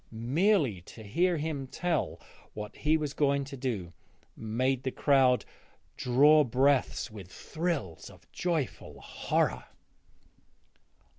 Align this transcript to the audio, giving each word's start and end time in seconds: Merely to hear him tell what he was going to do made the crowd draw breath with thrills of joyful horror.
Merely 0.09 0.81
to 0.87 1.03
hear 1.03 1.37
him 1.37 1.67
tell 1.67 2.19
what 2.55 2.75
he 2.75 2.97
was 2.97 3.13
going 3.13 3.43
to 3.43 3.55
do 3.55 3.93
made 4.35 4.81
the 4.81 4.89
crowd 4.89 5.45
draw 5.95 6.43
breath 6.43 7.11
with 7.11 7.27
thrills 7.31 8.09
of 8.09 8.25
joyful 8.31 8.99
horror. 8.99 9.65